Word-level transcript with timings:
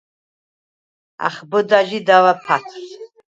ახბჷდა 1.27 1.79
ჟი 1.89 1.99
და̄̈ვა̈ 2.07 2.35
ფა̈თვს. 2.45 2.87